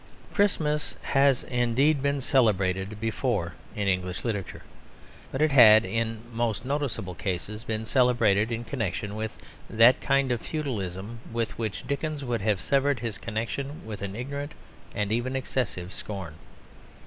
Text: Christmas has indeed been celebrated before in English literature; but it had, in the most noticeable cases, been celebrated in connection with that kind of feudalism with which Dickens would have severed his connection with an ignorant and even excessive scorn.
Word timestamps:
Christmas 0.33 0.95
has 1.03 1.43
indeed 1.43 2.01
been 2.01 2.21
celebrated 2.21 2.99
before 2.99 3.53
in 3.75 3.87
English 3.87 4.25
literature; 4.25 4.63
but 5.31 5.43
it 5.43 5.51
had, 5.51 5.85
in 5.85 6.21
the 6.31 6.35
most 6.35 6.65
noticeable 6.65 7.13
cases, 7.13 7.63
been 7.63 7.85
celebrated 7.85 8.51
in 8.51 8.63
connection 8.63 9.13
with 9.13 9.37
that 9.69 10.01
kind 10.01 10.31
of 10.31 10.41
feudalism 10.41 11.19
with 11.31 11.55
which 11.59 11.85
Dickens 11.85 12.23
would 12.25 12.41
have 12.41 12.61
severed 12.61 13.01
his 13.01 13.19
connection 13.19 13.85
with 13.85 14.01
an 14.01 14.15
ignorant 14.15 14.53
and 14.95 15.11
even 15.11 15.35
excessive 15.35 15.93
scorn. 15.93 16.33